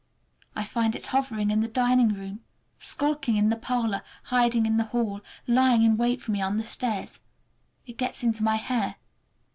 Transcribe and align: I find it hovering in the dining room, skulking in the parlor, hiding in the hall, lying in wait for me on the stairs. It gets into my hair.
I 0.55 0.63
find 0.63 0.95
it 0.95 1.05
hovering 1.05 1.51
in 1.51 1.59
the 1.61 1.67
dining 1.67 2.15
room, 2.15 2.39
skulking 2.79 3.35
in 3.37 3.49
the 3.49 3.55
parlor, 3.55 4.01
hiding 4.23 4.65
in 4.65 4.77
the 4.77 4.85
hall, 4.85 5.21
lying 5.45 5.83
in 5.83 5.95
wait 5.95 6.23
for 6.23 6.31
me 6.31 6.41
on 6.41 6.57
the 6.57 6.63
stairs. 6.63 7.19
It 7.85 7.97
gets 7.99 8.23
into 8.23 8.41
my 8.41 8.55
hair. 8.55 8.95